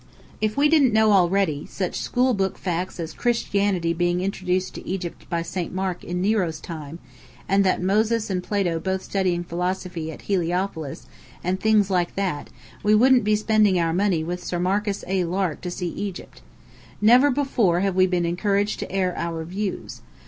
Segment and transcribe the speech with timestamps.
[0.41, 5.29] If we didn't know already, such school book facts as Christianity being introduced to Egypt
[5.29, 5.71] by St.
[5.71, 6.97] Mark in Nero's time,
[7.47, 11.05] and Moses and Plato both studying philosophy at Heliopolis,
[11.43, 12.49] and things like that,
[12.81, 15.23] we wouldn't be spending our money with Sir Marcus A.
[15.25, 16.41] Lark to see Egypt.
[16.99, 20.01] Never before have we been encouraged to air our views.